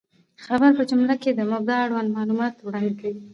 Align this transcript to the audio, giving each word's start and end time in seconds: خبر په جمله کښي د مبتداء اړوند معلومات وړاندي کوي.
خبر 0.45 0.69
په 0.77 0.83
جمله 0.89 1.15
کښي 1.21 1.31
د 1.35 1.41
مبتداء 1.51 1.79
اړوند 1.85 2.13
معلومات 2.17 2.55
وړاندي 2.59 2.93
کوي. 3.01 3.19